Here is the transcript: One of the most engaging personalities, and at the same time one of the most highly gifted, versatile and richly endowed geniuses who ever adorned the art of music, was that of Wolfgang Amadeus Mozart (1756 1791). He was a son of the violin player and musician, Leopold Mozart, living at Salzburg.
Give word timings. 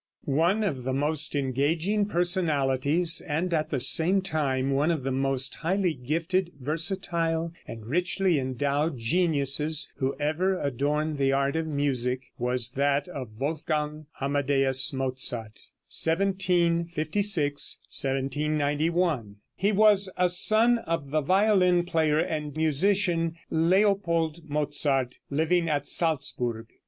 One 0.25 0.63
of 0.63 0.83
the 0.83 0.95
most 0.95 1.35
engaging 1.35 2.07
personalities, 2.07 3.21
and 3.27 3.53
at 3.53 3.69
the 3.69 3.79
same 3.79 4.23
time 4.23 4.71
one 4.71 4.89
of 4.89 5.03
the 5.03 5.11
most 5.11 5.53
highly 5.57 5.93
gifted, 5.93 6.53
versatile 6.59 7.53
and 7.67 7.85
richly 7.85 8.39
endowed 8.39 8.97
geniuses 8.97 9.93
who 9.97 10.15
ever 10.19 10.59
adorned 10.59 11.19
the 11.19 11.33
art 11.33 11.55
of 11.55 11.67
music, 11.67 12.23
was 12.39 12.71
that 12.71 13.07
of 13.09 13.39
Wolfgang 13.39 14.07
Amadeus 14.19 14.91
Mozart 14.91 15.59
(1756 15.95 17.81
1791). 17.87 19.35
He 19.55 19.71
was 19.71 20.09
a 20.17 20.29
son 20.29 20.79
of 20.79 21.11
the 21.11 21.21
violin 21.21 21.85
player 21.85 22.17
and 22.17 22.57
musician, 22.57 23.35
Leopold 23.51 24.49
Mozart, 24.49 25.19
living 25.29 25.69
at 25.69 25.85
Salzburg. 25.85 26.69